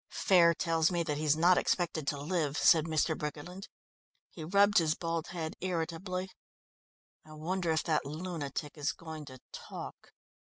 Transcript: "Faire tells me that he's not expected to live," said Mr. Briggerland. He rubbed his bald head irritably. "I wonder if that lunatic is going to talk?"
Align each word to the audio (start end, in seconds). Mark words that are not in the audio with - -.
"Faire 0.09 0.55
tells 0.55 0.89
me 0.89 1.03
that 1.03 1.19
he's 1.19 1.35
not 1.37 1.59
expected 1.59 2.07
to 2.07 2.19
live," 2.19 2.57
said 2.57 2.85
Mr. 2.85 3.15
Briggerland. 3.15 3.67
He 4.31 4.43
rubbed 4.43 4.79
his 4.79 4.95
bald 4.95 5.27
head 5.27 5.53
irritably. 5.61 6.31
"I 7.23 7.33
wonder 7.33 7.69
if 7.69 7.83
that 7.83 8.03
lunatic 8.03 8.79
is 8.79 8.93
going 8.93 9.25
to 9.25 9.37
talk?" 9.53 10.11